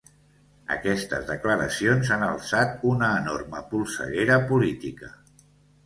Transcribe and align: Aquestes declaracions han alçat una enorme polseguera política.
Aquestes 0.75 1.27
declaracions 1.27 2.11
han 2.17 2.27
alçat 2.29 2.83
una 2.95 3.13
enorme 3.21 3.65
polseguera 3.75 4.43
política. 4.53 5.17